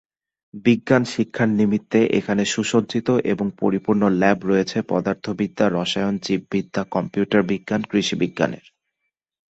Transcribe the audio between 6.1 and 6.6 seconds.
জীব